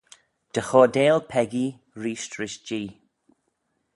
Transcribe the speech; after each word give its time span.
Dy 0.53 0.61
chordail 0.67 1.19
peccee 1.31 1.77
reesht 2.01 2.33
rish 2.39 2.59
Jee. 2.67 2.89